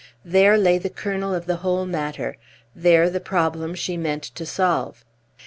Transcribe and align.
There 0.25 0.57
lay 0.57 0.79
the 0.79 0.89
kernel 0.89 1.35
of 1.35 1.45
the 1.45 1.57
whole 1.57 1.85
matter, 1.85 2.35
there 2.75 3.07
the 3.07 3.19
problem 3.19 3.73
that 3.73 3.77
she 3.77 3.97
meant 3.97 4.23
to 4.23 4.47
solve. 4.47 5.05